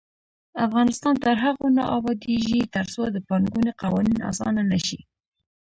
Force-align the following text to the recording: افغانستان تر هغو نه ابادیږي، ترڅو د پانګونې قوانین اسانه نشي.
افغانستان 0.65 1.15
تر 1.25 1.35
هغو 1.43 1.67
نه 1.77 1.83
ابادیږي، 1.97 2.61
ترڅو 2.75 3.01
د 3.11 3.17
پانګونې 3.27 3.71
قوانین 3.81 4.19
اسانه 4.31 4.61
نشي. 4.71 4.99